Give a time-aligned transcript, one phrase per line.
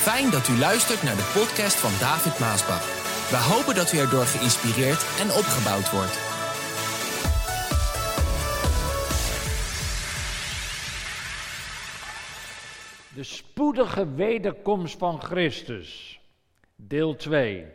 [0.00, 2.84] Fijn dat u luistert naar de podcast van David Maasbach.
[3.30, 6.16] We hopen dat u erdoor geïnspireerd en opgebouwd wordt.
[13.14, 16.20] De spoedige wederkomst van Christus,
[16.76, 17.66] deel 2.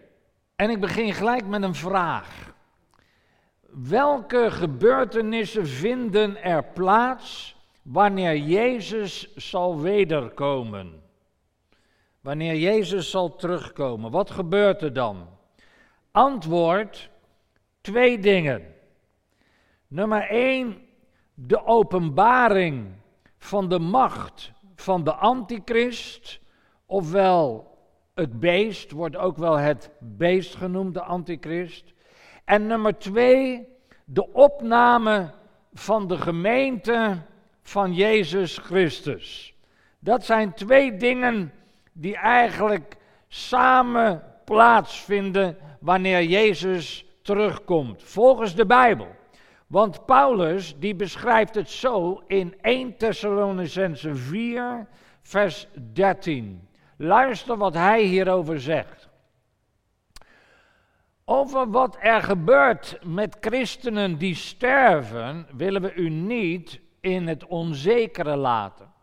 [0.56, 2.54] En ik begin gelijk met een vraag.
[3.70, 11.05] Welke gebeurtenissen vinden er plaats wanneer Jezus zal wederkomen?
[12.26, 15.28] Wanneer Jezus zal terugkomen, wat gebeurt er dan?
[16.12, 17.10] Antwoord:
[17.82, 18.74] twee dingen.
[19.88, 20.78] Nummer één,
[21.34, 22.88] de openbaring
[23.38, 26.40] van de macht van de antichrist,
[26.86, 27.78] ofwel
[28.14, 31.94] het beest, wordt ook wel het beest genoemd, de antichrist.
[32.46, 33.68] En nummer twee,
[34.06, 35.32] de opname
[35.74, 37.22] van de gemeente
[37.62, 39.56] van Jezus Christus.
[40.00, 41.52] Dat zijn twee dingen
[41.98, 49.08] die eigenlijk samen plaatsvinden wanneer Jezus terugkomt, volgens de Bijbel.
[49.68, 54.88] Want Paulus die beschrijft het zo in 1 Thessalonicense 4,
[55.22, 56.68] vers 13.
[56.98, 59.10] Luister wat hij hierover zegt.
[61.26, 68.36] Over wat er gebeurt met christenen die sterven, willen we u niet in het onzekere
[68.36, 68.94] laten.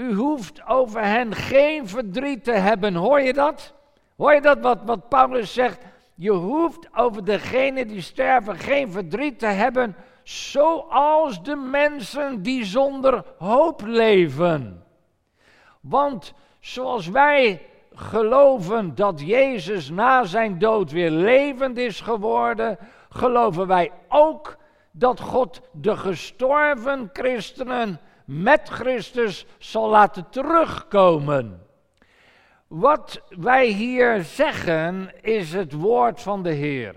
[0.00, 2.94] U hoeft over hen geen verdriet te hebben.
[2.94, 3.74] Hoor je dat?
[4.16, 5.84] Hoor je dat wat, wat Paulus zegt?
[6.14, 13.24] Je hoeft over degenen die sterven geen verdriet te hebben, zoals de mensen die zonder
[13.38, 14.84] hoop leven.
[15.80, 17.62] Want zoals wij
[17.94, 22.78] geloven dat Jezus na zijn dood weer levend is geworden,
[23.08, 24.56] geloven wij ook
[24.90, 31.66] dat God de gestorven christenen met Christus zal laten terugkomen.
[32.66, 36.94] Wat wij hier zeggen is het woord van de Heer.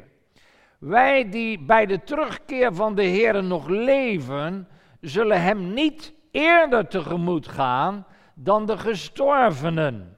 [0.80, 4.68] Wij die bij de terugkeer van de Heer nog leven,
[5.02, 10.18] zullen Hem niet eerder tegemoet gaan dan de gestorvenen.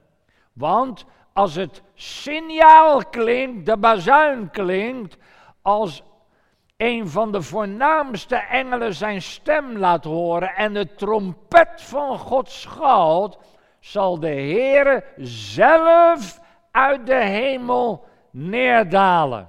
[0.52, 5.16] Want als het signaal klinkt, de bazuin klinkt,
[5.62, 6.02] als
[6.76, 13.38] een van de voornaamste engelen zijn stem laat horen en de trompet van God schalt,
[13.80, 19.46] zal de Heere zelf uit de hemel neerdalen.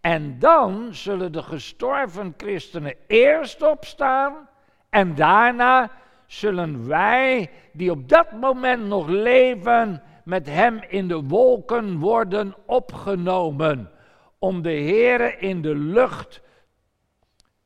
[0.00, 4.48] En dan zullen de gestorven christenen eerst opstaan
[4.90, 5.90] en daarna
[6.26, 13.90] zullen wij, die op dat moment nog leven, met hem in de wolken worden opgenomen,
[14.38, 16.40] om de Heere in de lucht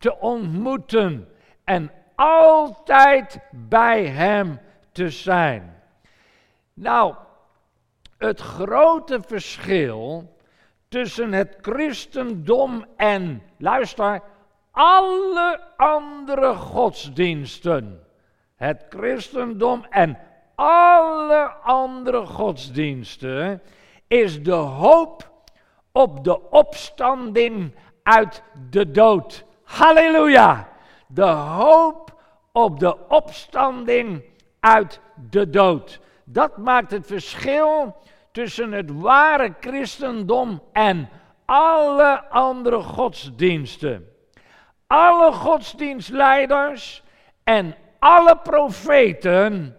[0.05, 1.29] te ontmoeten
[1.65, 4.61] en altijd bij hem
[4.93, 5.83] te zijn.
[6.75, 7.15] Nou,
[8.19, 10.35] het grote verschil
[10.89, 14.21] tussen het christendom en, luister,
[14.71, 18.07] alle andere godsdiensten.
[18.57, 20.19] Het christendom en
[20.55, 23.63] alle andere godsdiensten
[24.07, 25.31] is de hoop
[25.93, 29.44] op de opstanding uit de dood.
[29.65, 30.69] Halleluja!
[31.07, 32.21] De hoop
[32.53, 34.23] op de opstanding
[34.61, 36.01] uit de dood.
[36.25, 37.97] Dat maakt het verschil
[38.33, 41.09] tussen het ware christendom en
[41.45, 44.09] alle andere godsdiensten.
[44.87, 47.03] Alle godsdienstleiders
[47.45, 49.77] en alle profeten,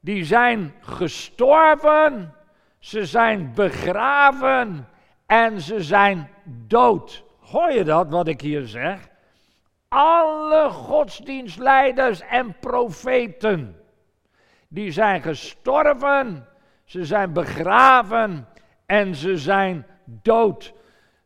[0.00, 2.34] die zijn gestorven,
[2.78, 4.88] ze zijn begraven
[5.26, 7.24] en ze zijn dood.
[7.40, 9.07] Hoor je dat, wat ik hier zeg?
[9.88, 13.76] Alle godsdienstleiders en profeten,
[14.68, 16.46] die zijn gestorven,
[16.84, 18.48] ze zijn begraven
[18.86, 20.72] en ze zijn dood.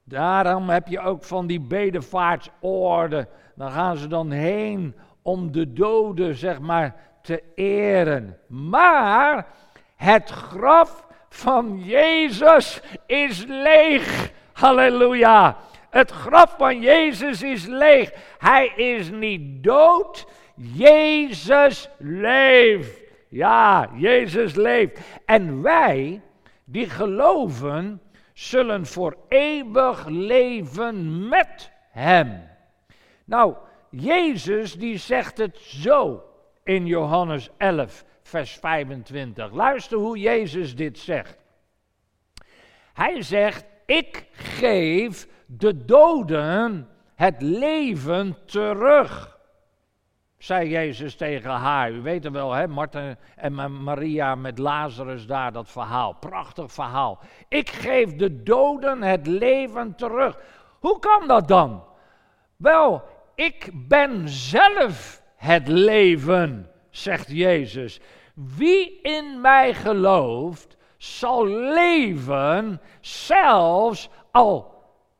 [0.04, 3.28] Daarom heb je ook van die bedevaartsorde.
[3.54, 8.38] Dan gaan ze dan heen om de doden, zeg maar, te eren.
[8.48, 9.46] Maar
[9.96, 14.32] het graf van Jezus is leeg.
[14.52, 15.56] Halleluja.
[15.92, 18.12] Het graf van Jezus is leeg.
[18.38, 20.26] Hij is niet dood.
[20.54, 23.00] Jezus leeft.
[23.28, 24.98] Ja, Jezus leeft.
[25.26, 26.20] En wij,
[26.64, 28.00] die geloven,
[28.32, 32.48] zullen voor eeuwig leven met Hem.
[33.24, 33.54] Nou,
[33.90, 36.24] Jezus die zegt het zo
[36.64, 39.52] in Johannes 11, vers 25.
[39.52, 41.38] Luister hoe Jezus dit zegt.
[42.92, 49.38] Hij zegt, ik geef de doden het leven terug.
[50.38, 51.90] zei Jezus tegen haar.
[51.90, 52.68] U weet het wel, hè?
[52.68, 56.12] Martha en Maria met Lazarus daar, dat verhaal.
[56.12, 57.18] Prachtig verhaal.
[57.48, 60.38] Ik geef de doden het leven terug.
[60.80, 61.84] Hoe kan dat dan?
[62.56, 63.02] Wel,
[63.34, 68.00] ik ben zelf het leven, zegt Jezus.
[68.34, 74.71] Wie in mij gelooft, zal leven, zelfs al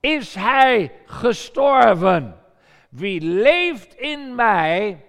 [0.03, 2.41] is hij gestorven.
[2.89, 5.05] Wie leeft in mij,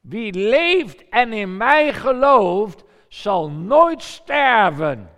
[0.00, 5.10] wie leeft en in mij gelooft, zal nooit sterven.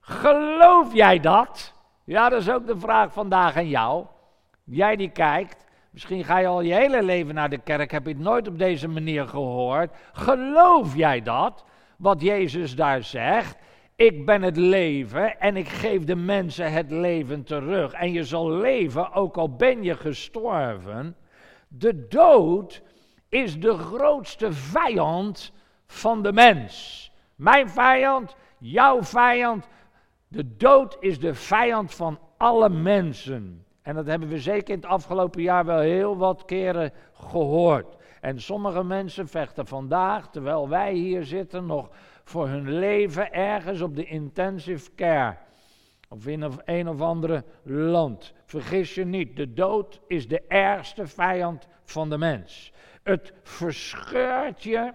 [0.00, 1.72] Geloof jij dat?
[2.04, 4.06] Ja, dat is ook de vraag vandaag aan jou.
[4.64, 8.12] Jij die kijkt, misschien ga je al je hele leven naar de kerk, heb je
[8.12, 9.94] het nooit op deze manier gehoord.
[10.12, 11.64] Geloof jij dat?
[11.96, 13.56] Wat Jezus daar zegt.
[13.96, 17.92] Ik ben het leven en ik geef de mensen het leven terug.
[17.92, 21.16] En je zal leven, ook al ben je gestorven.
[21.68, 22.82] De dood
[23.28, 25.52] is de grootste vijand
[25.86, 27.10] van de mens.
[27.34, 29.68] Mijn vijand, jouw vijand.
[30.28, 33.64] De dood is de vijand van alle mensen.
[33.82, 37.96] En dat hebben we zeker in het afgelopen jaar wel heel wat keren gehoord.
[38.20, 41.90] En sommige mensen vechten vandaag, terwijl wij hier zitten, nog
[42.26, 45.36] voor hun leven ergens op de intensive care.
[46.08, 48.32] Of in een of andere land.
[48.44, 52.72] Vergis je niet, de dood is de ergste vijand van de mens.
[53.02, 54.92] Het verscheurt je.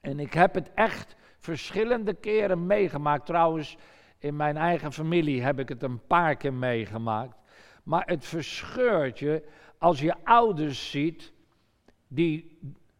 [0.00, 3.26] En ik heb het echt verschillende keren meegemaakt.
[3.26, 3.76] Trouwens,
[4.18, 7.36] in mijn eigen familie heb ik het een paar keer meegemaakt.
[7.82, 9.48] Maar het verscheurt je
[9.78, 11.32] als je ouders ziet
[12.08, 12.58] die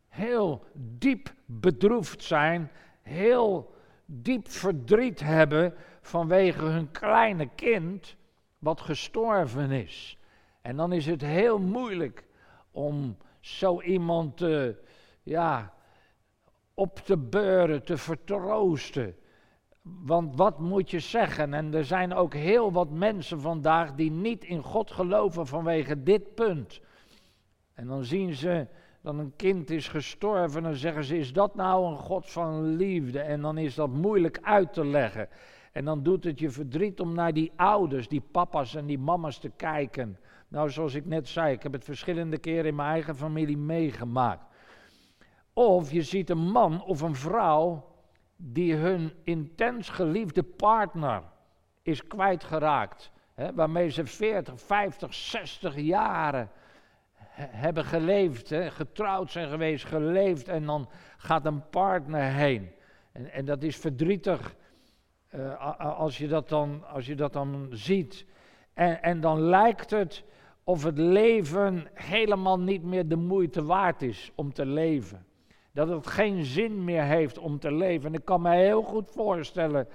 [0.09, 2.71] heel diep bedroefd zijn,
[3.07, 3.75] heel
[4.05, 8.17] diep verdriet hebben vanwege hun kleine kind
[8.59, 10.19] wat gestorven is.
[10.61, 12.25] En dan is het heel moeilijk
[12.71, 14.77] om zo iemand te,
[15.23, 15.75] ja,
[16.75, 19.17] op te beuren, te vertroosten.
[19.83, 21.55] Want wat moet je zeggen?
[21.55, 26.35] En er zijn ook heel wat mensen vandaag die niet in God geloven vanwege dit
[26.35, 26.81] punt.
[27.75, 28.67] En dan zien ze
[29.07, 33.21] dat een kind is gestorven, dan zeggen ze: Is dat nou een God van liefde?
[33.21, 35.29] En dan is dat moeilijk uit te leggen.
[35.73, 39.39] En dan doet het je verdriet om naar die ouders, die papa's en die mama's
[39.39, 40.19] te kijken.
[40.49, 44.45] Nou, zoals ik net zei, ik heb het verschillende keren in mijn eigen familie meegemaakt.
[45.53, 47.85] Of je ziet een man of een vrouw
[48.37, 51.23] die hun intens geliefde partner
[51.83, 53.11] is kwijtgeraakt.
[53.35, 56.51] Hè, waarmee ze 40, 50, 60 jaren
[57.37, 62.71] hebben geleefd, hè, getrouwd zijn geweest, geleefd en dan gaat een partner heen.
[63.13, 64.57] En, en dat is verdrietig
[65.35, 68.27] uh, als, je dat dan, als je dat dan ziet.
[68.75, 70.25] En, en dan lijkt het
[70.65, 75.27] of het leven helemaal niet meer de moeite waard is om te leven.
[75.73, 78.09] Dat het geen zin meer heeft om te leven.
[78.09, 79.89] En ik kan me heel goed voorstellen,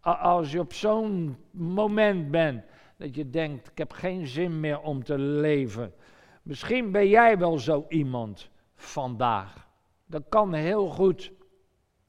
[0.00, 2.64] als je op zo'n moment bent,
[2.96, 5.92] dat je denkt, ik heb geen zin meer om te leven.
[6.42, 9.68] Misschien ben jij wel zo iemand vandaag.
[10.06, 11.32] Dat kan heel goed.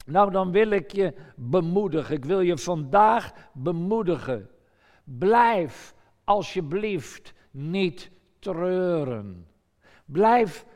[0.06, 2.14] Nou, dan wil ik je bemoedigen.
[2.14, 4.50] Ik wil je vandaag bemoedigen.
[5.04, 5.94] Blijf
[6.24, 9.46] alsjeblieft niet treuren.
[10.04, 10.66] Blijf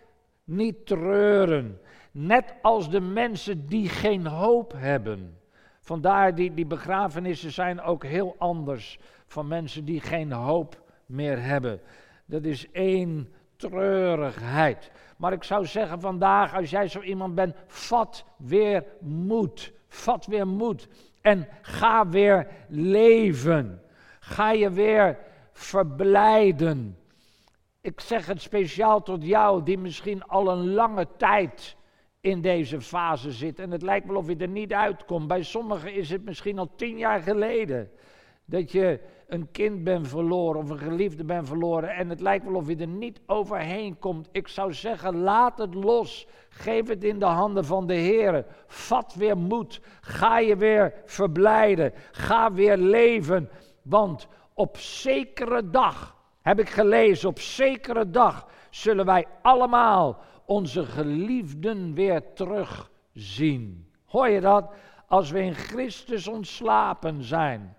[0.44, 1.80] niet treuren.
[2.10, 5.38] Net als de mensen die geen hoop hebben.
[5.80, 11.80] Vandaar die, die begrafenissen zijn ook heel anders van mensen die geen hoop meer hebben.
[12.24, 14.90] Dat is één treurigheid.
[15.16, 19.72] Maar ik zou zeggen vandaag, als jij zo iemand bent, vat weer moed.
[19.88, 20.88] Vat weer moed.
[21.20, 23.82] En ga weer leven.
[24.20, 25.18] Ga je weer
[25.52, 26.98] verblijden.
[27.80, 31.76] Ik zeg het speciaal tot jou, die misschien al een lange tijd
[32.20, 33.58] in deze fase zit.
[33.58, 35.28] En het lijkt wel of je er niet uitkomt.
[35.28, 37.90] Bij sommigen is het misschien al tien jaar geleden
[38.44, 42.54] dat je een kind bent verloren of een geliefde bent verloren en het lijkt wel
[42.54, 44.28] of je er niet overheen komt.
[44.32, 46.26] Ik zou zeggen, laat het los.
[46.48, 48.44] Geef het in de handen van de Heer.
[48.66, 49.80] Vat weer moed.
[50.00, 51.92] Ga je weer verblijden.
[52.10, 53.50] Ga weer leven.
[53.82, 61.94] Want op zekere dag, heb ik gelezen, op zekere dag zullen wij allemaal onze geliefden
[61.94, 63.90] weer terugzien.
[64.04, 64.72] Hoor je dat?
[65.06, 67.76] Als we in Christus ontslapen zijn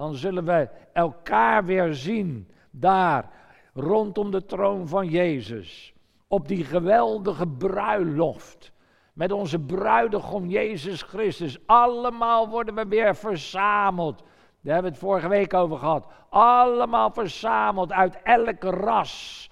[0.00, 3.30] dan zullen we elkaar weer zien daar
[3.74, 5.92] rondom de troon van Jezus.
[6.28, 8.72] Op die geweldige bruiloft.
[9.12, 11.58] Met onze bruidegom Jezus Christus.
[11.66, 14.18] Allemaal worden we weer verzameld.
[14.60, 16.06] Daar hebben we het vorige week over gehad.
[16.28, 19.50] Allemaal verzameld uit elk ras.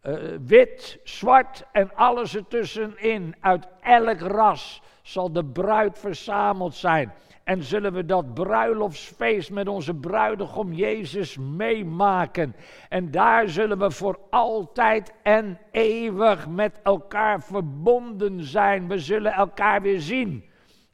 [0.00, 0.14] eh,
[0.46, 3.34] wit, zwart en alles ertussenin.
[3.40, 7.12] Uit elk ras zal de bruid verzameld zijn.
[7.44, 12.54] En zullen we dat bruiloftsfeest met onze bruidegom Jezus meemaken.
[12.88, 18.88] En daar zullen we voor altijd en eeuwig met elkaar verbonden zijn.
[18.88, 20.44] We zullen elkaar weer zien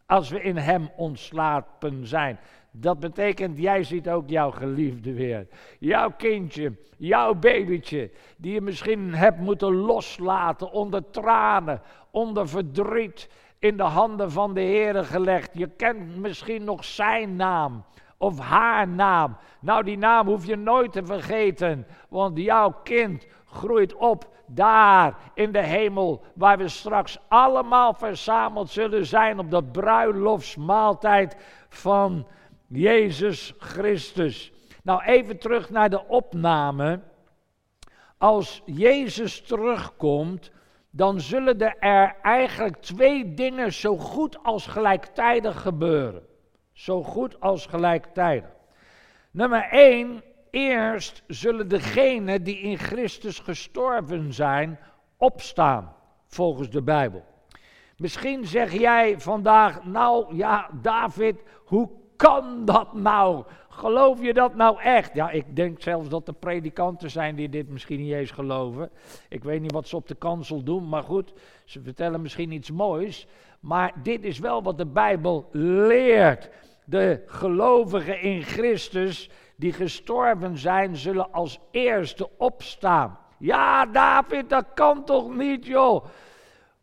[0.07, 2.38] als we in Hem ontslapen zijn.
[2.71, 5.47] Dat betekent, jij ziet ook jouw geliefde weer.
[5.78, 13.76] Jouw kindje, jouw babytje, die je misschien hebt moeten loslaten onder tranen, onder verdriet in
[13.76, 15.50] de handen van de Heer gelegd.
[15.52, 17.84] Je kent misschien nog zijn naam
[18.18, 19.36] of haar naam.
[19.60, 25.52] Nou, die naam hoef je nooit te vergeten, want jouw kind groeit op daar in
[25.52, 31.36] de hemel, waar we straks allemaal verzameld zullen zijn op dat bruiloftsmaaltijd
[31.68, 32.26] van
[32.66, 34.52] Jezus Christus.
[34.82, 37.00] Nou, even terug naar de opname.
[38.18, 40.50] Als Jezus terugkomt,
[40.90, 46.23] dan zullen er eigenlijk twee dingen zo goed als gelijktijdig gebeuren.
[46.73, 48.50] Zo goed als gelijktijdig.
[49.30, 54.78] Nummer één, eerst zullen degenen die in Christus gestorven zijn,
[55.16, 55.95] opstaan,
[56.26, 57.25] volgens de Bijbel.
[57.97, 63.45] Misschien zeg jij vandaag, nou ja, David, hoe kan dat nou?
[63.78, 65.14] Geloof je dat nou echt?
[65.14, 68.90] Ja, ik denk zelfs dat er predikanten zijn die dit misschien niet eens geloven.
[69.28, 71.32] Ik weet niet wat ze op de kansel doen, maar goed,
[71.64, 73.26] ze vertellen misschien iets moois.
[73.61, 76.50] Maar dit is wel wat de Bijbel leert.
[76.85, 83.18] De gelovigen in Christus die gestorven zijn, zullen als eerste opstaan.
[83.38, 86.04] Ja, David, dat kan toch niet, joh?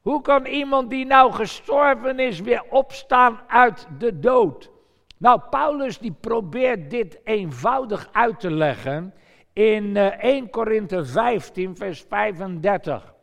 [0.02, 4.74] Hoe kan iemand die nou gestorven is weer opstaan uit de dood?
[5.18, 9.14] Nou, Paulus die probeert dit eenvoudig uit te leggen
[9.54, 13.14] in 1 eh, Korinthe 15, vers 35.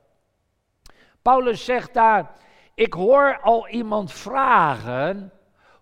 [1.22, 2.30] Paulus zegt daar,
[2.74, 5.32] ik hoor al iemand vragen,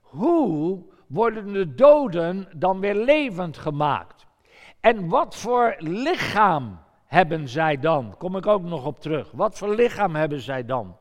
[0.01, 4.27] hoe worden de doden dan weer levend gemaakt?
[4.81, 8.15] En wat voor lichaam hebben zij dan?
[8.19, 9.31] Kom ik ook nog op terug.
[9.31, 10.97] Wat voor lichaam hebben zij dan?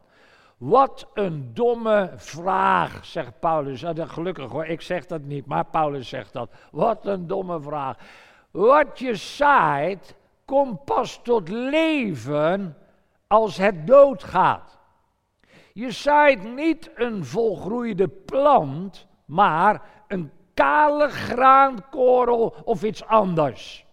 [0.60, 3.84] Wat een domme vraag, zegt Paulus.
[3.96, 6.50] gelukkig hoor, ik zeg dat niet, maar Paulus zegt dat.
[6.72, 7.98] Wat een domme vraag.
[8.52, 12.78] Wat je zaait, komt pas tot leven
[13.28, 14.78] als het doodgaat.
[15.74, 23.86] Je zaait niet een volgroeide plant, maar een kale graankorrel of iets anders.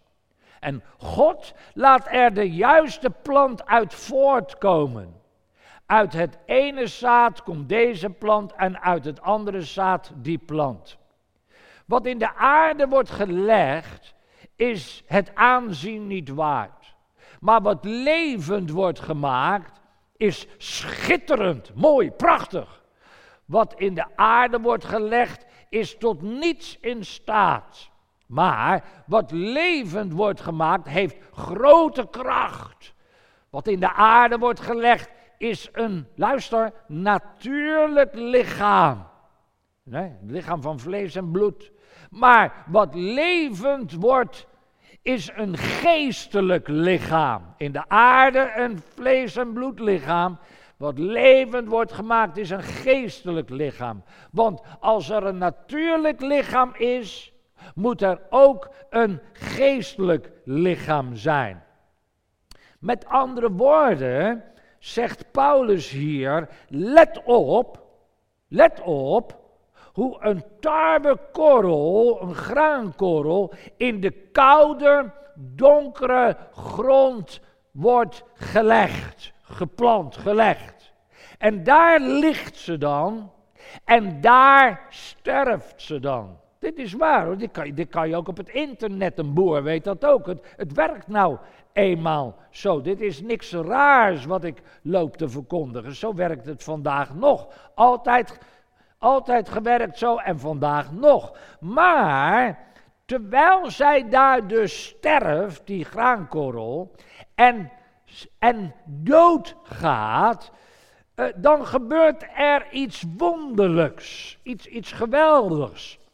[0.61, 5.25] En God laat er de juiste plant uit voortkomen.
[5.87, 10.99] Uit het ene zaad komt deze plant en uit het andere zaad die plant.
[11.85, 14.15] Wat in de aarde wordt gelegd,
[14.57, 16.95] is het aanzien niet waard.
[17.41, 19.81] Maar wat levend wordt gemaakt,
[20.17, 22.85] is schitterend, mooi, prachtig.
[23.45, 27.91] Wat in de aarde wordt gelegd, is tot niets in staat.
[28.27, 32.95] Maar wat levend wordt gemaakt, heeft grote kracht.
[33.51, 39.07] Wat in de aarde wordt gelegd, is een, luister, natuurlijk lichaam.
[39.83, 41.73] Nee, lichaam van vlees en bloed.
[42.11, 44.47] Maar wat levend wordt,
[45.03, 47.55] is een geestelijk lichaam.
[47.57, 50.39] In de aarde een vlees- en bloedlichaam.
[50.77, 54.03] Wat levend wordt gemaakt is een geestelijk lichaam.
[54.31, 57.33] Want als er een natuurlijk lichaam is,
[57.75, 61.65] moet er ook een geestelijk lichaam zijn.
[62.79, 64.45] Met andere woorden,
[64.79, 67.83] zegt Paulus hier, let op,
[68.49, 69.39] let op,
[69.93, 77.41] hoe een tarwekorrel, een graankorrel, in de koude, donkere grond
[77.71, 80.93] wordt gelegd, geplant, gelegd.
[81.39, 83.33] En daar ligt ze dan
[83.85, 86.39] en daar sterft ze dan.
[86.67, 87.37] Dit is waar hoor,
[87.75, 90.27] dit kan, je ook op het internet, een boer weet dat ook.
[90.27, 91.39] Het, het werkt nou
[91.73, 92.81] eenmaal zo.
[92.81, 95.95] Dit is niks raars wat ik loop te verkondigen.
[95.95, 97.49] Zo werkt het vandaag nog.
[97.75, 98.39] Altijd,
[98.99, 101.39] altijd gewerkt zo en vandaag nog.
[101.61, 102.59] Maar
[103.05, 106.95] terwijl zij daar dus sterft, die graankorrel,
[107.35, 107.73] en,
[108.39, 110.53] en doodgaat,
[111.17, 116.05] uh, dan gebeurt er iets wonderlijks, iets, iets geweldigs.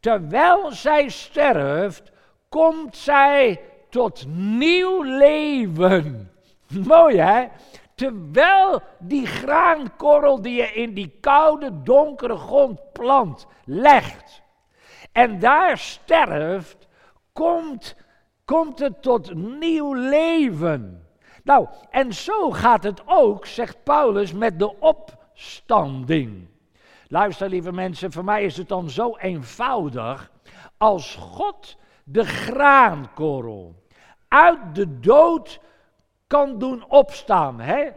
[0.00, 2.12] Terwijl zij sterft,
[2.48, 3.60] komt zij
[3.90, 6.32] tot nieuw leven.
[6.88, 7.46] Mooi hè?
[7.94, 14.42] Terwijl die graankorrel die je in die koude, donkere grond plant, legt
[15.12, 16.88] en daar sterft,
[17.32, 17.96] komt
[18.46, 21.06] komt het tot nieuw leven.
[21.42, 26.48] Nou, en zo gaat het ook, zegt Paulus, met de opstanding.
[27.08, 30.30] Luister, lieve mensen, voor mij is het dan zo eenvoudig.
[30.76, 33.74] Als God de graankorrel
[34.28, 35.60] uit de dood
[36.26, 37.90] kan doen opstaan, hè?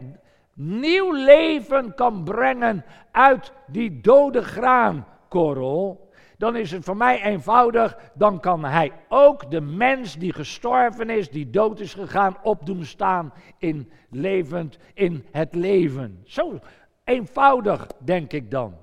[0.53, 8.39] nieuw leven kan brengen uit die dode graankorrel, dan is het voor mij eenvoudig, dan
[8.39, 13.91] kan hij ook de mens die gestorven is, die dood is gegaan, opdoen staan in
[14.09, 16.21] levend, in het leven.
[16.25, 16.59] Zo
[17.03, 18.73] eenvoudig, denk ik dan.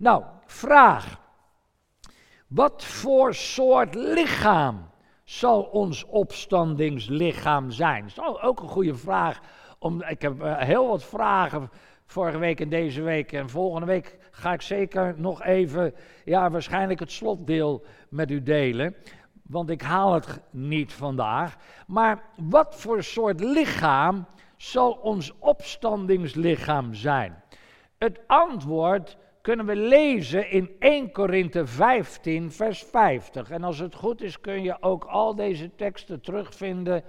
[0.00, 1.20] Nou, vraag.
[2.46, 4.90] Wat voor soort lichaam
[5.24, 8.10] zal ons opstandingslichaam zijn?
[8.14, 9.40] Dat is ook een goede vraag.
[9.78, 11.70] Om, ik heb eh, heel wat vragen
[12.06, 13.32] vorige week en deze week.
[13.32, 18.96] En volgende week ga ik zeker nog even, ja, waarschijnlijk het slotdeel met u delen.
[19.42, 21.56] Want ik haal het niet vandaag.
[21.86, 24.26] Maar wat voor soort lichaam
[24.56, 27.42] zal ons opstandingslichaam zijn?
[27.98, 33.50] Het antwoord kunnen we lezen in 1 Korinthe 15, vers 50.
[33.50, 37.04] En als het goed is, kun je ook al deze teksten terugvinden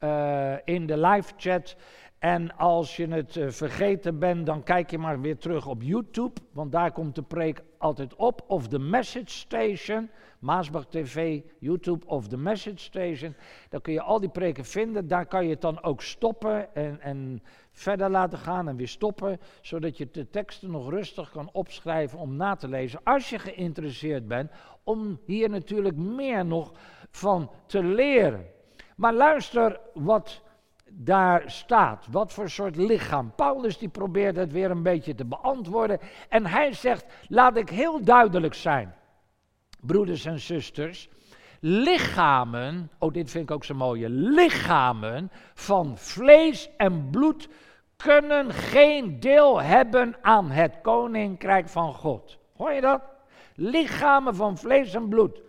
[0.00, 1.76] uh, in de live chat.
[2.18, 6.40] En als je het uh, vergeten bent, dan kijk je maar weer terug op YouTube,
[6.52, 8.44] want daar komt de preek altijd op.
[8.46, 13.34] Of de Message Station, Maasbach TV, YouTube of de Message Station.
[13.68, 15.08] Dan kun je al die preken vinden.
[15.08, 19.40] Daar kan je het dan ook stoppen en, en verder laten gaan en weer stoppen,
[19.60, 23.00] zodat je de teksten nog rustig kan opschrijven om na te lezen.
[23.04, 24.50] Als je geïnteresseerd bent
[24.84, 26.72] om hier natuurlijk meer nog
[27.10, 28.46] van te leren.
[28.96, 30.42] Maar luister wat
[30.94, 32.06] daar staat.
[32.10, 33.32] Wat voor soort lichaam.
[33.34, 35.98] Paulus die probeert het weer een beetje te beantwoorden.
[36.28, 38.94] En hij zegt, laat ik heel duidelijk zijn.
[39.80, 41.08] Broeders en zusters,
[41.60, 47.48] lichamen, oh dit vind ik ook zo mooie, lichamen van vlees en bloed
[47.96, 52.38] kunnen geen deel hebben aan het koninkrijk van God.
[52.56, 53.02] Hoor je dat?
[53.54, 55.42] Lichamen van vlees en bloed.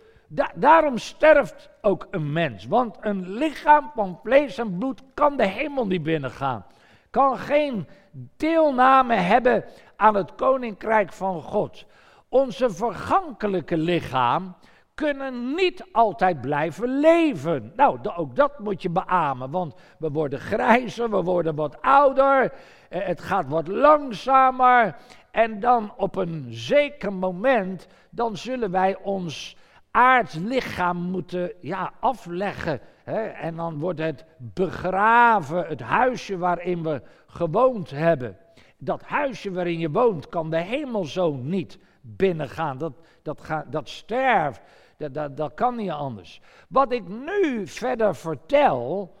[0.54, 2.66] Daarom sterft ook een mens.
[2.66, 6.66] Want een lichaam van vlees en bloed kan de hemel niet binnengaan.
[7.10, 7.88] Kan geen
[8.36, 9.64] deelname hebben
[9.96, 11.84] aan het koninkrijk van God.
[12.28, 14.56] Onze vergankelijke lichaam
[14.94, 17.72] kunnen niet altijd blijven leven.
[17.76, 22.52] Nou, ook dat moet je beamen, want we worden grijzer, we worden wat ouder,
[22.88, 24.96] eh, het gaat wat langzamer.
[25.30, 29.56] En dan op een zeker moment, dan zullen wij ons
[29.94, 32.80] aards lichaam moeten ja, afleggen.
[33.04, 33.20] Hè?
[33.22, 38.36] En dan wordt het begraven, het huisje waarin we gewoond hebben.
[38.78, 42.78] Dat huisje waarin je woont kan de hemel zo niet binnengaan.
[42.78, 44.60] Dat, dat, gaat, dat sterft.
[44.96, 46.40] Dat, dat, dat kan niet anders.
[46.68, 49.14] Wat ik nu verder vertel,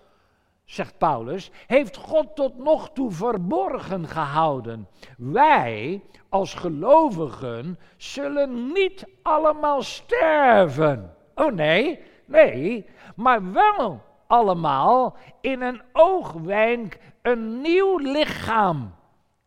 [0.64, 4.88] zegt Paulus, heeft God tot nog toe verborgen gehouden.
[5.16, 11.14] Wij als gelovigen zullen niet allemaal sterven.
[11.34, 18.94] Oh nee, nee, maar wel allemaal in een oogwenk een nieuw lichaam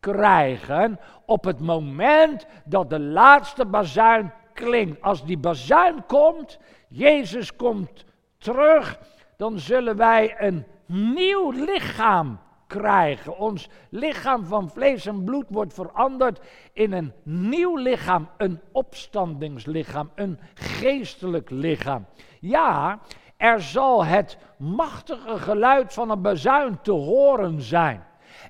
[0.00, 5.02] krijgen op het moment dat de laatste bazuin klinkt.
[5.02, 8.04] Als die bazuin komt, Jezus komt
[8.38, 8.98] terug,
[9.36, 13.38] dan zullen wij een nieuw lichaam krijgen.
[13.38, 16.40] Ons lichaam van vlees en bloed wordt veranderd
[16.72, 22.06] in een nieuw lichaam, een opstandingslichaam, een geestelijk lichaam.
[22.40, 22.98] Ja,
[23.36, 28.04] er zal het machtige geluid van een bazuin te horen zijn.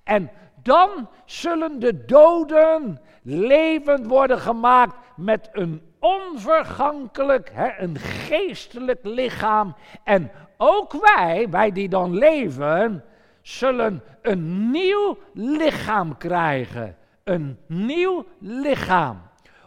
[0.05, 0.31] En
[0.63, 9.75] dan zullen de doden levend worden gemaakt met een onvergankelijk, hè, een geestelijk lichaam.
[10.05, 13.05] En ook wij, wij die dan leven,
[13.43, 16.97] zullen een nieuw lichaam krijgen.
[17.25, 19.27] Een nieuw lichaam.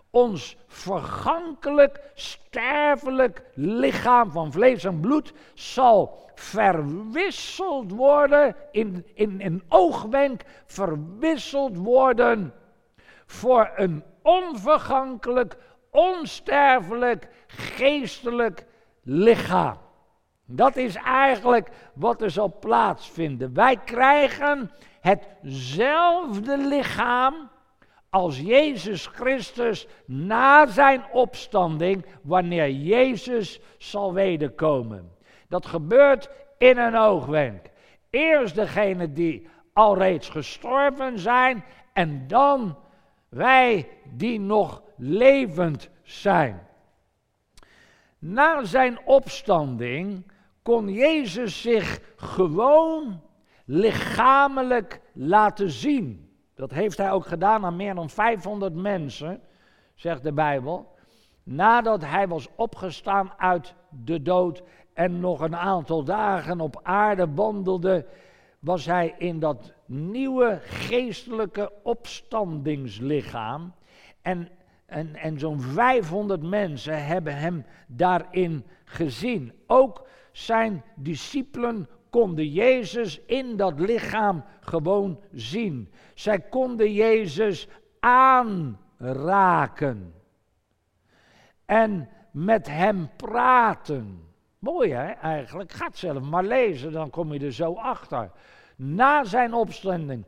[0.09, 10.41] Ons vergankelijk, sterfelijk lichaam van vlees en bloed zal verwisseld worden, in, in een oogwenk
[10.65, 12.53] verwisseld worden
[13.25, 15.57] voor een onvergankelijk,
[15.91, 18.65] onsterfelijk, geestelijk
[19.03, 19.77] lichaam.
[20.45, 23.53] Dat is eigenlijk wat er zal plaatsvinden.
[23.53, 27.49] Wij krijgen hetzelfde lichaam
[28.09, 35.11] als Jezus Christus na zijn opstanding, wanneer Jezus zal wederkomen.
[35.47, 37.65] Dat gebeurt in een oogwenk.
[38.09, 42.77] Eerst degene die alreeds gestorven zijn en dan
[43.29, 46.67] wij die nog levend zijn.
[48.19, 53.21] Na zijn opstanding kon Jezus zich gewoon
[53.65, 56.29] lichamelijk laten zien.
[56.55, 59.41] Dat heeft hij ook gedaan aan meer dan 500 mensen,
[59.95, 60.95] zegt de Bijbel.
[61.43, 68.05] Nadat hij was opgestaan uit de dood en nog een aantal dagen op aarde wandelde,
[68.59, 73.73] was hij in dat nieuwe geestelijke opstandingslichaam.
[74.21, 74.49] En,
[74.91, 79.53] en, en zo'n 500 mensen hebben hem daarin gezien.
[79.67, 85.91] Ook zijn discipelen konden Jezus in dat lichaam gewoon zien.
[86.13, 87.67] Zij konden Jezus
[87.99, 88.93] aanraken.
[91.65, 94.23] En met hem praten.
[94.59, 95.71] Mooi hè, eigenlijk.
[95.71, 98.31] Ga het zelf maar lezen, dan kom je er zo achter.
[98.75, 100.25] Na zijn opstanding,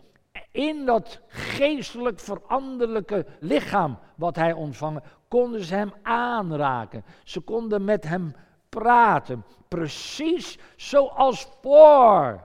[0.54, 7.06] in dat geestelijk veranderlijke lichaam wat hij ontvangen, konden ze hem aanraken.
[7.24, 8.36] Ze konden met hem
[8.70, 9.46] praten.
[9.68, 12.44] Precies zoals voor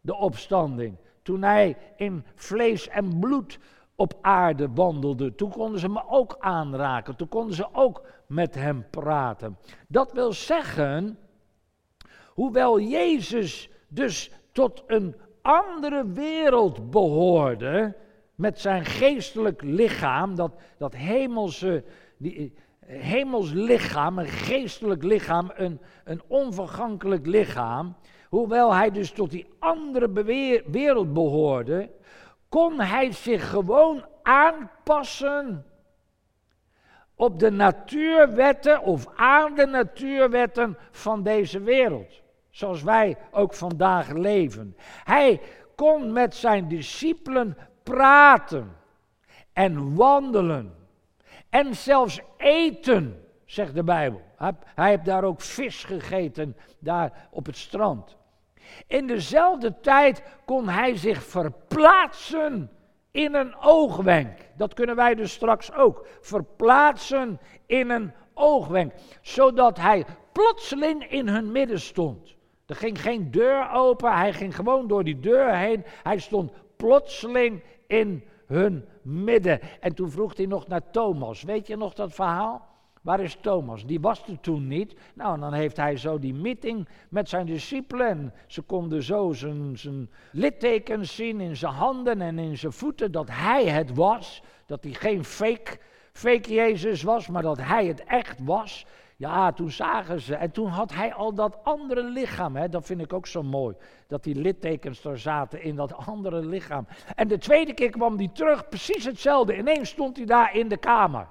[0.00, 0.96] de opstanding.
[1.22, 3.58] Toen hij in vlees en bloed
[3.94, 5.34] op aarde wandelde.
[5.34, 7.16] Toen konden ze hem ook aanraken.
[7.16, 9.58] Toen konden ze ook met hem praten.
[9.88, 11.18] Dat wil zeggen,
[12.26, 17.96] hoewel Jezus dus tot een andere wereld behoorde,
[18.34, 21.84] met zijn geestelijk lichaam, dat, dat hemelse,
[22.16, 22.54] die,
[22.86, 27.96] hemels lichaam, een geestelijk lichaam, een, een onvergankelijk lichaam,
[28.28, 30.12] hoewel hij dus tot die andere
[30.66, 31.90] wereld behoorde,
[32.48, 35.66] kon hij zich gewoon aanpassen
[37.14, 42.24] op de natuurwetten of aan de natuurwetten van deze wereld.
[42.56, 44.76] Zoals wij ook vandaag leven.
[45.04, 45.40] Hij
[45.74, 48.76] kon met zijn discipelen praten
[49.52, 50.74] en wandelen
[51.50, 54.22] en zelfs eten, zegt de Bijbel.
[54.74, 58.16] Hij heeft daar ook vis gegeten, daar op het strand.
[58.86, 62.70] In dezelfde tijd kon hij zich verplaatsen
[63.10, 64.38] in een oogwenk.
[64.56, 66.06] Dat kunnen wij dus straks ook.
[66.20, 68.92] Verplaatsen in een oogwenk.
[69.20, 72.35] Zodat hij plotseling in hun midden stond.
[72.66, 75.84] Er ging geen deur open, hij ging gewoon door die deur heen.
[76.02, 79.60] Hij stond plotseling in hun midden.
[79.80, 81.42] En toen vroeg hij nog naar Thomas.
[81.42, 82.74] Weet je nog dat verhaal?
[83.02, 83.86] Waar is Thomas?
[83.86, 84.94] Die was er toen niet.
[85.14, 88.34] Nou, en dan heeft hij zo die meeting met zijn discipelen.
[88.46, 93.28] Ze konden zo zijn, zijn littekens zien in zijn handen en in zijn voeten dat
[93.30, 94.42] hij het was.
[94.66, 95.78] Dat hij geen fake,
[96.12, 98.86] fake Jezus was, maar dat hij het echt was.
[99.16, 100.34] Ja, toen zagen ze.
[100.34, 102.56] En toen had hij al dat andere lichaam.
[102.56, 102.68] Hè?
[102.68, 103.74] Dat vind ik ook zo mooi.
[104.06, 106.86] Dat die littekens er zaten in dat andere lichaam.
[107.14, 109.56] En de tweede keer kwam hij terug, precies hetzelfde.
[109.56, 111.28] Ineens stond hij daar in de kamer.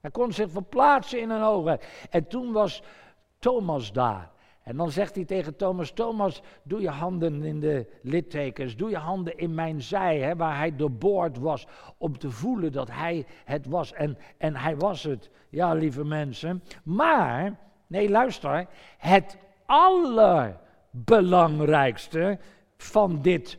[0.00, 1.78] Hij kon zich verplaatsen in een ogen.
[2.10, 2.82] En toen was
[3.38, 4.31] Thomas daar.
[4.62, 8.96] En dan zegt hij tegen Thomas: Thomas, doe je handen in de littekens, doe je
[8.96, 11.66] handen in mijn zij, hè, waar hij doorboord was,
[11.98, 13.92] om te voelen dat hij het was.
[13.92, 16.62] En, en hij was het, ja, lieve mensen.
[16.84, 18.66] Maar, nee, luister,
[18.98, 22.38] het allerbelangrijkste
[22.76, 23.58] van dit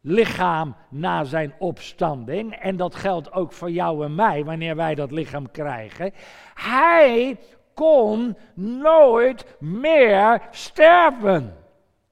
[0.00, 5.10] lichaam na zijn opstanding, en dat geldt ook voor jou en mij wanneer wij dat
[5.10, 6.12] lichaam krijgen,
[6.54, 7.38] hij
[7.78, 11.56] kon nooit meer sterven.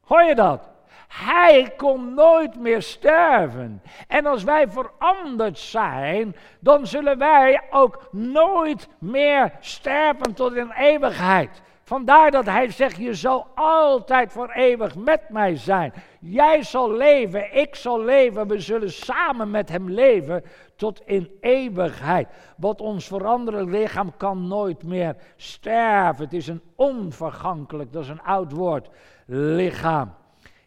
[0.00, 0.68] Hoor je dat?
[1.08, 3.82] Hij kon nooit meer sterven.
[4.08, 11.62] En als wij veranderd zijn, dan zullen wij ook nooit meer sterven tot in eeuwigheid.
[11.82, 15.92] Vandaar dat hij zegt, je zal altijd voor eeuwig met mij zijn.
[16.20, 20.44] Jij zal leven, ik zal leven, we zullen samen met hem leven
[20.76, 22.28] tot in eeuwigheid.
[22.56, 26.24] Wat ons veranderde lichaam kan nooit meer sterven.
[26.24, 28.88] Het is een onvergankelijk, dat is een oud woord,
[29.26, 30.14] lichaam.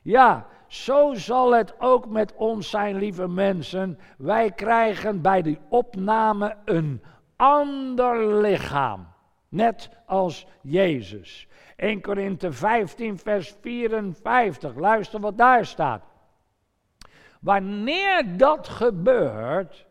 [0.01, 3.99] Ja, zo zal het ook met ons zijn, lieve mensen.
[4.17, 7.01] Wij krijgen bij die opname een
[7.35, 9.07] ander lichaam.
[9.49, 11.47] Net als Jezus.
[11.75, 14.75] 1 Korinthe 15, vers 54.
[14.75, 16.03] Luister wat daar staat.
[17.39, 19.85] Wanneer dat gebeurt,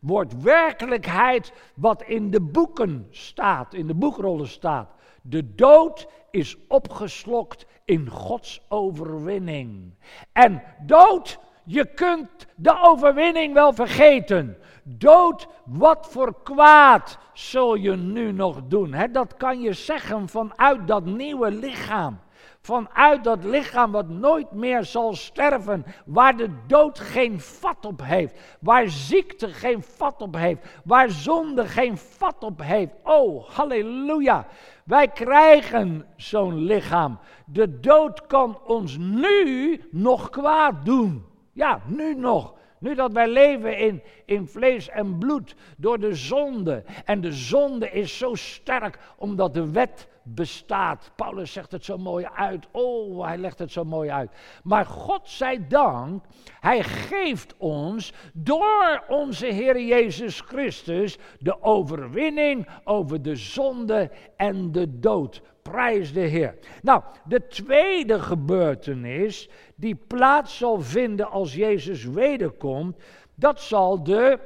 [0.00, 4.94] wordt werkelijkheid wat in de boeken staat, in de boekrollen staat.
[5.22, 9.94] De dood is opgeslokt in Gods overwinning.
[10.32, 14.56] En dood, je kunt de overwinning wel vergeten.
[14.82, 18.94] Dood, wat voor kwaad zul je nu nog doen?
[19.12, 22.18] dat kan je zeggen vanuit dat nieuwe lichaam.
[22.66, 28.40] Vanuit dat lichaam wat nooit meer zal sterven, waar de dood geen vat op heeft,
[28.60, 32.92] waar ziekte geen vat op heeft, waar zonde geen vat op heeft.
[33.02, 34.46] Oh, halleluja.
[34.84, 37.18] Wij krijgen zo'n lichaam.
[37.44, 41.24] De dood kan ons nu nog kwaad doen.
[41.52, 42.54] Ja, nu nog.
[42.78, 46.84] Nu dat wij leven in, in vlees en bloed door de zonde.
[47.04, 51.10] En de zonde is zo sterk omdat de wet bestaat.
[51.16, 52.66] Paulus zegt het zo mooi uit.
[52.70, 54.30] Oh, hij legt het zo mooi uit.
[54.62, 56.24] Maar God zij dank,
[56.60, 64.98] hij geeft ons door onze Heer Jezus Christus de overwinning over de zonde en de
[64.98, 65.42] dood.
[65.62, 66.58] Prijs de Heer.
[66.82, 72.96] Nou, de tweede gebeurtenis die plaats zal vinden als Jezus wederkomt,
[73.34, 74.38] dat zal de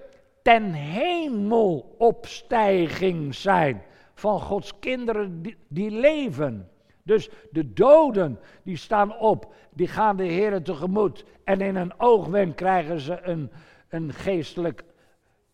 [0.43, 3.83] ten hemel opstijging zijn
[4.21, 6.69] van Gods kinderen die, leven.
[7.03, 11.25] Dus de doden, die staan op, die gaan de Heer tegemoet.
[11.45, 13.51] En in een oogwenk krijgen ze een,
[13.89, 14.85] een geestelijk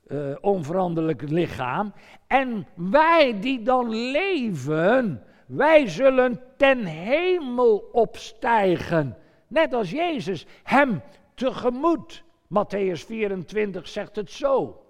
[0.06, 1.92] uh, onveranderlijk lichaam.
[2.26, 9.16] En wij die dan leven, wij zullen ten hemel opstijgen.
[9.48, 11.02] Net als Jezus hem
[11.34, 12.24] tegemoet.
[12.48, 14.85] Matthäus 24 zegt het zo.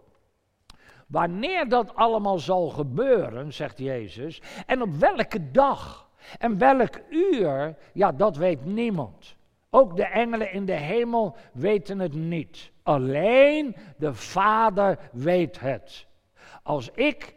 [1.07, 8.13] Wanneer dat allemaal zal gebeuren, zegt Jezus, en op welke dag en welk uur, ja,
[8.13, 9.37] dat weet niemand.
[9.71, 12.71] Ook de engelen in de hemel weten het niet.
[12.83, 16.07] Alleen de Vader weet het.
[16.63, 17.35] Als ik,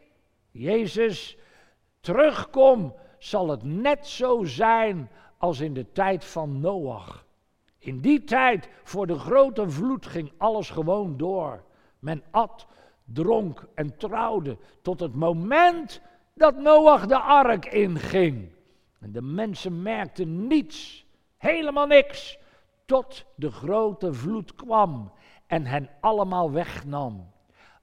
[0.52, 1.38] Jezus,
[2.00, 7.26] terugkom, zal het net zo zijn als in de tijd van Noach.
[7.78, 11.64] In die tijd, voor de grote vloed, ging alles gewoon door.
[12.00, 12.68] Men at,
[13.14, 16.02] dronk en trouwde tot het moment
[16.34, 18.50] dat Noach de ark inging.
[19.00, 21.06] En de mensen merkten niets,
[21.38, 22.38] helemaal niks,
[22.86, 25.12] tot de grote vloed kwam
[25.48, 27.32] en hen allemaal wegnam.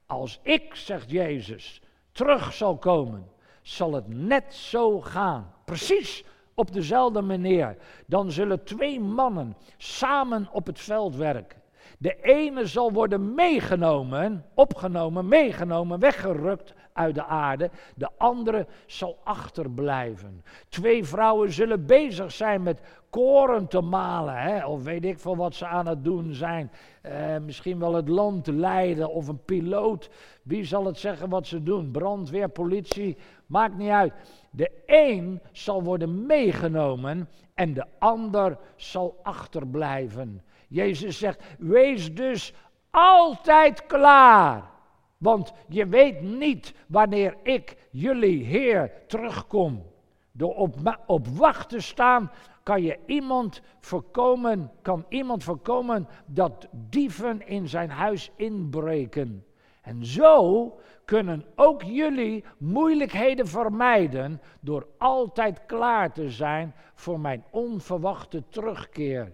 [0.05, 3.27] Als ik, zegt Jezus, terug zal komen,
[3.61, 5.53] zal het net zo gaan.
[5.65, 7.77] Precies op dezelfde manier.
[8.05, 11.61] Dan zullen twee mannen samen op het veld werken.
[11.99, 17.69] De ene zal worden meegenomen, opgenomen, meegenomen, weggerukt uit de aarde.
[17.95, 20.43] De andere zal achterblijven.
[20.69, 24.37] Twee vrouwen zullen bezig zijn met koren te malen.
[24.37, 24.65] Hè?
[24.65, 26.71] Of weet ik veel wat ze aan het doen zijn.
[27.01, 30.09] Eh, misschien wel het land leiden of een piloot.
[30.43, 31.91] Wie zal het zeggen wat ze doen?
[31.91, 34.13] Brandweer, politie, maakt niet uit.
[34.51, 40.41] De een zal worden meegenomen en de ander zal achterblijven.
[40.67, 42.53] Jezus zegt, wees dus
[42.91, 44.69] altijd klaar.
[45.17, 49.83] Want je weet niet wanneer ik, jullie Heer, terugkom.
[50.31, 52.31] Door op, op wacht te staan,
[52.63, 59.45] kan je iemand voorkomen, kan iemand voorkomen dat dieven in zijn huis inbreken.
[59.81, 60.73] En zo
[61.05, 69.33] kunnen ook jullie moeilijkheden vermijden door altijd klaar te zijn voor mijn onverwachte terugkeer.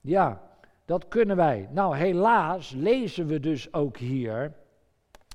[0.00, 0.42] Ja,
[0.84, 1.68] dat kunnen wij.
[1.70, 4.52] Nou, helaas lezen we dus ook hier,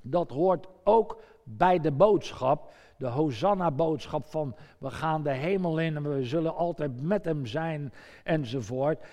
[0.01, 6.15] dat hoort ook bij de boodschap, de Hosanna-boodschap van we gaan de hemel in en
[6.15, 9.05] we zullen altijd met hem zijn enzovoort.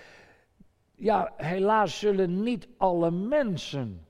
[0.95, 4.05] Ja, helaas zullen niet alle mensen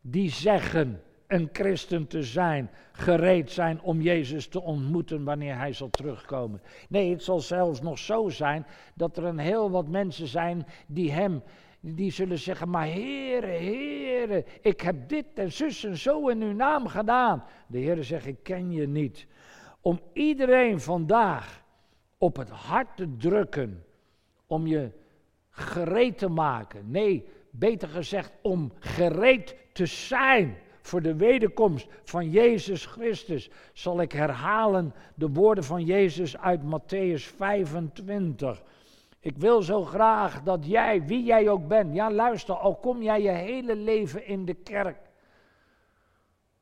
[0.00, 5.90] die zeggen een christen te zijn, gereed zijn om Jezus te ontmoeten wanneer hij zal
[5.90, 6.62] terugkomen.
[6.88, 11.12] Nee, het zal zelfs nog zo zijn dat er een heel wat mensen zijn die
[11.12, 11.42] hem
[11.80, 16.52] die zullen zeggen, maar heren, heren, ik heb dit en zus en zo in uw
[16.52, 17.44] naam gedaan.
[17.66, 19.26] De Heer zegt, ik ken je niet.
[19.80, 21.64] Om iedereen vandaag
[22.18, 23.84] op het hart te drukken,
[24.46, 24.90] om je
[25.50, 26.90] gereed te maken.
[26.90, 34.12] Nee, beter gezegd, om gereed te zijn voor de wederkomst van Jezus Christus, zal ik
[34.12, 38.62] herhalen de woorden van Jezus uit Matthäus 25.
[39.28, 43.22] Ik wil zo graag dat jij, wie jij ook bent, ja luister, al kom jij
[43.22, 44.98] je hele leven in de kerk.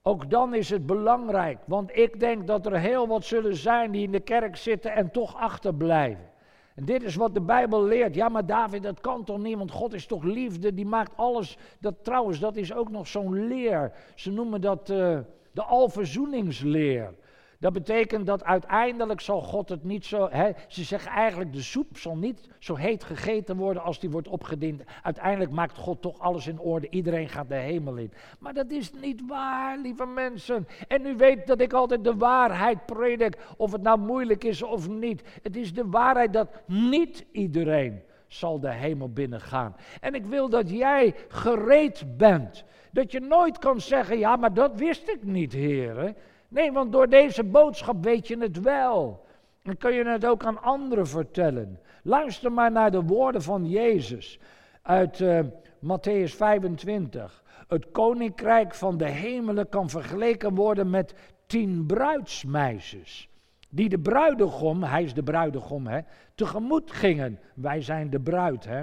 [0.02, 4.02] Ook dan is het belangrijk, want ik denk dat er heel wat zullen zijn die
[4.02, 6.30] in de kerk zitten en toch achterblijven.
[6.74, 8.14] En dit is wat de Bijbel leert.
[8.14, 11.58] Ja, maar David, dat kan toch niet, want God is toch liefde, die maakt alles.
[11.80, 13.92] Dat trouwens, dat is ook nog zo'n leer.
[14.14, 15.18] Ze noemen dat uh,
[15.52, 17.14] de alverzoeningsleer.
[17.58, 20.28] Dat betekent dat uiteindelijk zal God het niet zo.
[20.30, 24.28] Hè, ze zeggen eigenlijk: de soep zal niet zo heet gegeten worden als die wordt
[24.28, 24.82] opgediend.
[25.02, 26.88] Uiteindelijk maakt God toch alles in orde.
[26.90, 28.12] Iedereen gaat de hemel in.
[28.38, 30.66] Maar dat is niet waar, lieve mensen.
[30.88, 34.88] En u weet dat ik altijd de waarheid predik, of het nou moeilijk is of
[34.88, 35.22] niet.
[35.42, 39.76] Het is de waarheid dat niet iedereen zal de hemel binnengaan.
[40.00, 42.64] En ik wil dat jij gereed bent.
[42.92, 46.16] Dat je nooit kan zeggen: ja, maar dat wist ik niet, heren.
[46.48, 49.26] Nee, want door deze boodschap weet je het wel.
[49.62, 51.80] En kun je het ook aan anderen vertellen.
[52.02, 54.38] Luister maar naar de woorden van Jezus
[54.82, 55.40] uit uh,
[55.78, 57.42] Matthäus 25.
[57.68, 61.14] Het koninkrijk van de hemelen kan vergeleken worden met
[61.46, 63.28] tien bruidsmeisjes.
[63.70, 66.00] Die de bruidegom, hij is de bruidegom, hè,
[66.34, 67.40] tegemoet gingen.
[67.54, 68.82] Wij zijn de bruid, hè.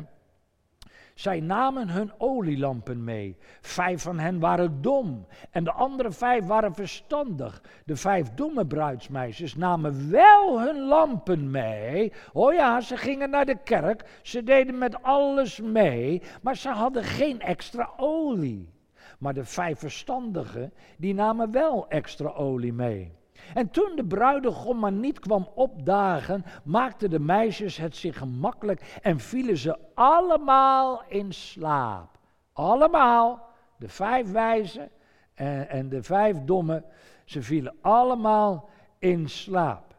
[1.14, 3.38] Zij namen hun olielampen mee.
[3.62, 7.62] Vijf van hen waren dom en de andere vijf waren verstandig.
[7.86, 12.14] De vijf domme bruidsmeisjes namen wel hun lampen mee.
[12.34, 17.04] Oh ja, ze gingen naar de kerk, ze deden met alles mee, maar ze hadden
[17.04, 18.72] geen extra olie.
[19.20, 23.22] Maar de vijf verstandigen, die namen wel extra olie mee.
[23.54, 29.20] En toen de bruidegom maar niet kwam opdagen, maakten de meisjes het zich gemakkelijk en
[29.20, 32.18] vielen ze allemaal in slaap.
[32.54, 34.90] Allemaal, de vijf wijzen
[35.34, 36.84] en, en de vijf domme,
[37.26, 39.96] ze vielen allemaal in slaap.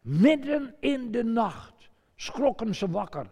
[0.00, 3.26] Midden in de nacht schrokken ze wakker,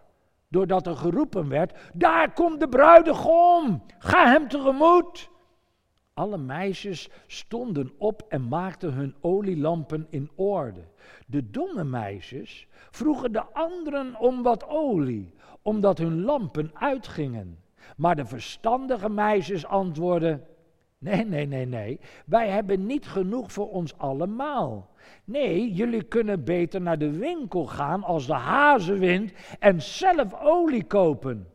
[0.47, 5.31] doordat er geroepen werd: Daar komt de bruidegom, ga hem tegemoet.
[6.13, 10.81] Alle meisjes stonden op en maakten hun olielampen in orde.
[11.27, 17.57] De domme meisjes vroegen de anderen om wat olie, omdat hun lampen uitgingen.
[17.97, 20.43] Maar de verstandige meisjes antwoordden:
[20.97, 24.91] Nee, nee, nee, nee, wij hebben niet genoeg voor ons allemaal.
[25.23, 31.47] Nee, jullie kunnen beter naar de winkel gaan als de hazenwind en zelf olie kopen.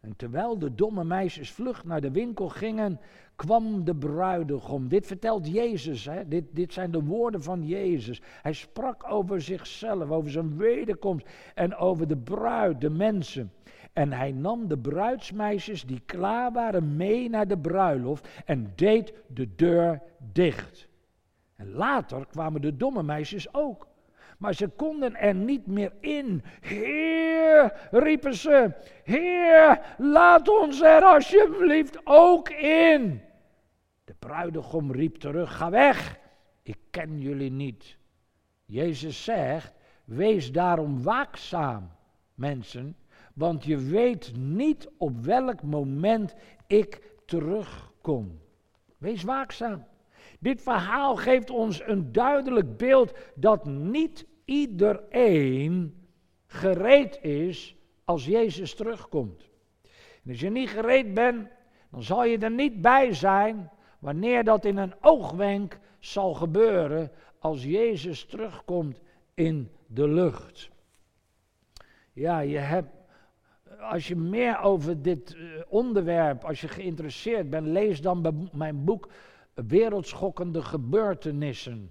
[0.00, 3.00] En terwijl de domme meisjes vlug naar de winkel gingen,
[3.38, 4.88] kwam de bruidegom.
[4.88, 6.28] Dit vertelt Jezus, hè?
[6.28, 8.20] Dit, dit zijn de woorden van Jezus.
[8.42, 13.52] Hij sprak over zichzelf, over zijn wederkomst en over de bruid, de mensen.
[13.92, 19.54] En hij nam de bruidsmeisjes die klaar waren mee naar de bruiloft en deed de
[19.54, 20.88] deur dicht.
[21.56, 23.86] En later kwamen de domme meisjes ook.
[24.38, 26.42] Maar ze konden er niet meer in.
[26.60, 28.72] Heer, riepen ze,
[29.04, 33.26] Heer, laat ons er alsjeblieft ook in.
[34.08, 36.18] De bruidegom riep terug, ga weg,
[36.62, 37.96] ik ken jullie niet.
[38.64, 41.90] Jezus zegt, wees daarom waakzaam,
[42.34, 42.96] mensen,
[43.34, 46.34] want je weet niet op welk moment
[46.66, 48.40] ik terugkom.
[48.98, 49.84] Wees waakzaam.
[50.40, 56.06] Dit verhaal geeft ons een duidelijk beeld dat niet iedereen
[56.46, 59.50] gereed is als Jezus terugkomt.
[60.24, 61.48] En als je niet gereed bent,
[61.90, 67.64] dan zal je er niet bij zijn wanneer dat in een oogwenk zal gebeuren als
[67.64, 69.00] Jezus terugkomt
[69.34, 70.70] in de lucht.
[72.12, 72.90] Ja, je hebt,
[73.80, 79.08] als je meer over dit eh, onderwerp, als je geïnteresseerd bent, lees dan mijn boek
[79.66, 81.90] Wereldschokkende gebeurtenissen.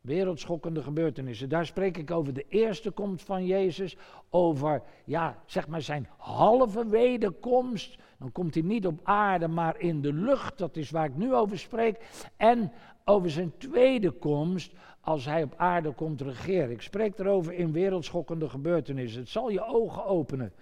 [0.00, 1.48] Wereldschokkende gebeurtenissen.
[1.48, 3.96] Daar spreek ik over de eerste komst van Jezus.
[4.30, 7.98] Over, ja, zeg maar zijn halve wederkomst.
[8.18, 10.58] Dan komt hij niet op aarde, maar in de lucht.
[10.58, 11.98] Dat is waar ik nu over spreek.
[12.36, 12.72] En
[13.04, 16.70] over zijn tweede komst, als hij op aarde komt regeren.
[16.70, 19.20] Ik spreek erover in wereldschokkende gebeurtenissen.
[19.20, 20.52] Het zal je ogen openen.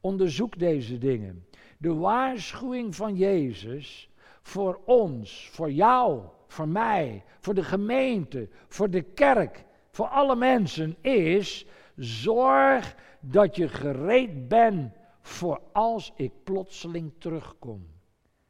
[0.00, 1.46] Onderzoek deze dingen.
[1.78, 4.10] De waarschuwing van Jezus
[4.42, 10.96] voor ons, voor jou, voor mij, voor de gemeente, voor de kerk, voor alle mensen
[11.00, 14.92] is: zorg dat je gereed bent
[15.24, 17.86] voor als ik plotseling terugkom.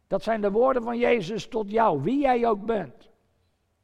[0.06, 3.10] Dat zijn de woorden van Jezus tot jou, wie jij ook bent.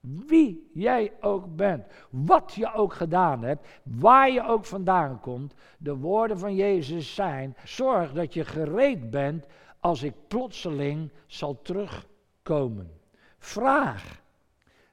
[0.01, 5.97] Wie jij ook bent, wat je ook gedaan hebt, waar je ook vandaan komt, de
[5.97, 9.47] woorden van Jezus zijn: zorg dat je gereed bent
[9.81, 12.91] als ik plotseling zal terugkomen.
[13.39, 14.23] Vraag,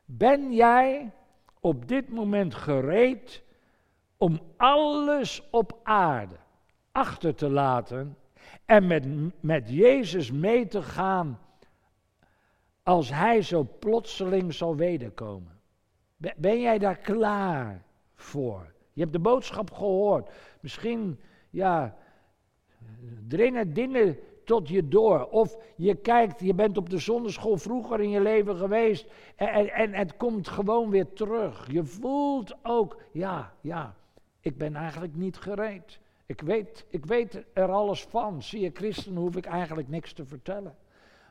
[0.05, 1.11] ben jij
[1.59, 3.43] op dit moment gereed
[4.17, 6.35] om alles op aarde
[6.97, 8.17] achter te laten
[8.65, 9.05] en met,
[9.39, 11.39] met Jezus mee te gaan
[12.83, 15.59] als Hij zo plotseling zal wederkomen?
[16.37, 17.83] Ben jij daar klaar
[18.15, 18.73] voor?
[18.93, 20.29] Je hebt de boodschap gehoord.
[20.59, 21.19] Misschien,
[21.49, 21.97] ja,
[23.27, 25.25] dringen dingen tot je door.
[25.25, 29.69] Of je kijkt, je bent op de zonneschool vroeger in je leven geweest en, en,
[29.69, 31.71] en het komt gewoon weer terug.
[31.71, 33.95] Je voelt ook, ja, ja,
[34.39, 35.99] ik ben eigenlijk niet gereed.
[36.27, 38.43] Ik weet, ik weet er alles van.
[38.43, 40.75] Zie je, christen hoef ik eigenlijk niks te vertellen.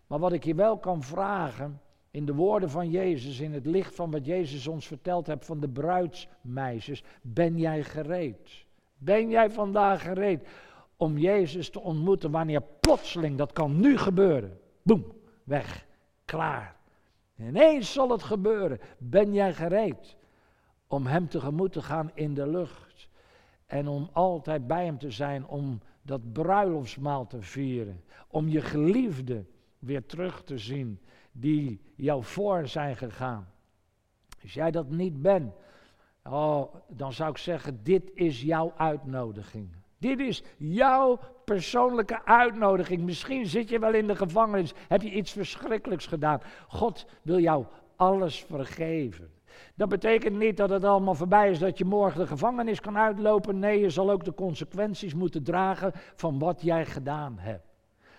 [0.07, 1.81] Maar wat ik je wel kan vragen,
[2.11, 5.61] in de woorden van Jezus, in het licht van wat Jezus ons verteld hebt van
[5.61, 8.65] de bruidsmeisjes, ben jij gereed?
[8.99, 10.49] Ben jij vandaag gereed
[10.97, 15.13] om Jezus te ontmoeten wanneer plotseling, dat kan nu gebeuren, boem,
[15.45, 15.87] weg,
[16.25, 16.77] klaar.
[17.39, 18.81] Ineens zal het gebeuren.
[18.99, 20.17] Ben jij gereed
[20.87, 22.86] om Hem tegemoet te gaan in de lucht?
[23.67, 28.05] En om altijd bij Hem te zijn, om dat bruiloftsmaal te vieren.
[28.29, 29.45] Om je geliefde
[29.79, 31.01] weer terug te zien
[31.33, 33.49] die jou voor zijn gegaan.
[34.43, 35.55] Als jij dat niet bent,
[36.23, 39.69] oh, dan zou ik zeggen, dit is jouw uitnodiging.
[39.99, 43.03] Dit is jouw persoonlijke uitnodiging.
[43.03, 46.41] Misschien zit je wel in de gevangenis, heb je iets verschrikkelijks gedaan.
[46.69, 49.31] God wil jou alles vergeven.
[49.75, 53.59] Dat betekent niet dat het allemaal voorbij is, dat je morgen de gevangenis kan uitlopen.
[53.59, 57.75] Nee, je zal ook de consequenties moeten dragen van wat jij gedaan hebt.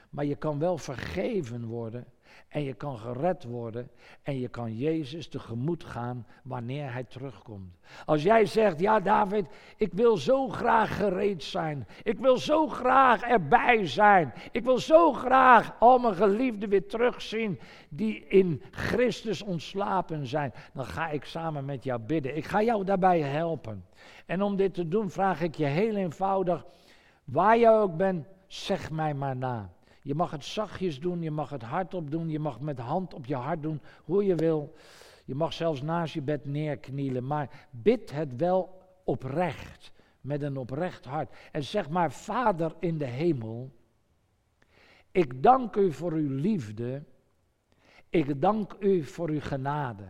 [0.10, 2.06] Maar je kan wel vergeven worden
[2.48, 3.90] en je kan gered worden
[4.24, 7.76] en je kan Jezus tegemoet gaan wanneer Hij terugkomt.
[8.06, 9.46] Als jij zegt, ja David,
[9.78, 11.88] ik wil zo graag gereed zijn.
[12.04, 14.34] Ik wil zo graag erbij zijn.
[14.52, 17.60] Ik wil zo graag al mijn geliefden weer terugzien
[17.90, 20.54] die in Christus ontslapen zijn.
[20.74, 22.38] Dan ga ik samen met jou bidden.
[22.38, 23.86] Ik ga jou daarbij helpen.
[24.26, 26.66] En om dit te doen vraag ik je heel eenvoudig,
[27.24, 29.70] waar je ook bent, zeg mij maar na.
[30.08, 33.26] Je mag het zachtjes doen, je mag het hardop doen, je mag met hand op
[33.26, 34.74] je hart doen, hoe je wil.
[35.26, 39.91] Je mag zelfs naast je bed neerknielen, maar bid het wel oprecht,
[40.22, 41.36] met een oprecht hart.
[41.51, 43.72] En zeg maar, Vader in de hemel,
[45.12, 47.03] ik dank u voor uw liefde,
[48.10, 50.08] ik dank u voor uw genade.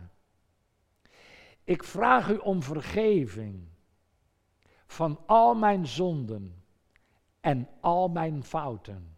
[1.64, 3.68] Ik vraag u om vergeving
[4.86, 6.62] van al mijn zonden
[7.40, 9.16] en al mijn fouten.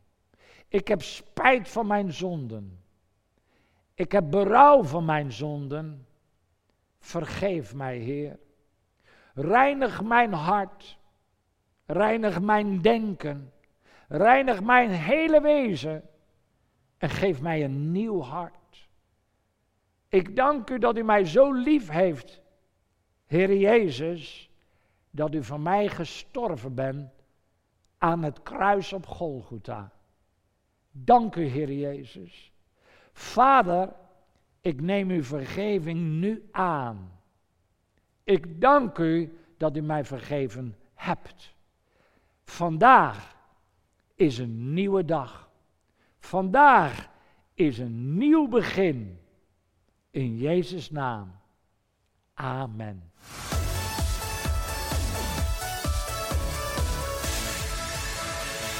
[0.70, 2.82] Ik heb spijt van mijn zonden.
[3.94, 6.06] Ik heb berouw van mijn zonden.
[6.98, 8.38] Vergeef mij, Heer.
[9.34, 10.98] Reinig mijn hart.
[11.86, 13.52] Reinig mijn denken.
[14.08, 16.08] Reinig mijn hele wezen.
[16.98, 18.88] En geef mij een nieuw hart.
[20.08, 22.40] Ik dank u dat u mij zo lief heeft,
[23.26, 24.50] Heer Jezus,
[25.10, 27.10] dat u voor mij gestorven bent
[27.98, 29.92] aan het kruis op Golgotha.
[30.90, 32.52] Dank u, Heer Jezus.
[33.12, 33.92] Vader,
[34.60, 37.12] ik neem uw vergeving nu aan.
[38.24, 41.54] Ik dank u dat u mij vergeven hebt.
[42.44, 43.36] Vandaag
[44.14, 45.50] is een nieuwe dag.
[46.18, 47.08] Vandaag
[47.54, 49.18] is een nieuw begin.
[50.10, 51.32] In Jezus' naam.
[52.34, 53.10] Amen.